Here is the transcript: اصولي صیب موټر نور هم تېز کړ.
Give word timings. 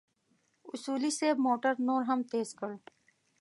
اصولي 0.73 1.11
صیب 1.19 1.37
موټر 1.47 1.73
نور 1.87 2.01
هم 2.09 2.19
تېز 2.31 2.49
کړ. 2.59 2.71